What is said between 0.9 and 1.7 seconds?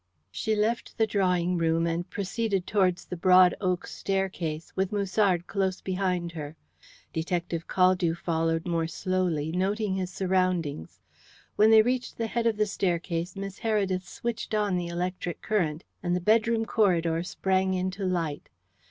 the drawing